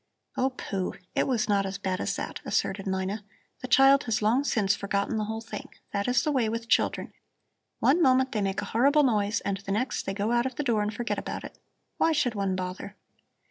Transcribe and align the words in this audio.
"Oh, 0.35 0.49
pooh! 0.49 0.95
it 1.13 1.27
was 1.27 1.47
not 1.47 1.63
as 1.63 1.77
bad 1.77 2.01
as 2.01 2.15
that," 2.15 2.39
asserted 2.43 2.87
Mina; 2.87 3.23
"the 3.61 3.67
child 3.67 4.05
has 4.05 4.23
long 4.23 4.43
since 4.43 4.73
forgotten 4.75 5.17
the 5.17 5.25
whole 5.25 5.41
thing. 5.41 5.69
That 5.93 6.07
is 6.07 6.23
the 6.23 6.31
way 6.31 6.49
with 6.49 6.67
children. 6.67 7.13
One 7.77 8.01
moment 8.01 8.31
they 8.31 8.41
make 8.41 8.63
a 8.63 8.73
horrible 8.73 9.03
noise 9.03 9.41
and 9.41 9.57
the 9.57 9.71
next 9.71 10.07
they 10.07 10.15
go 10.15 10.31
out 10.31 10.47
of 10.47 10.55
the 10.55 10.63
door 10.63 10.81
and 10.81 10.91
forget 10.91 11.19
about 11.19 11.43
it. 11.43 11.59
Why 11.97 12.13
should 12.13 12.33
one 12.33 12.55
bother?" 12.55 12.95